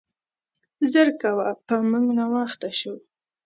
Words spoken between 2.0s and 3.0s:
ناوخته شو.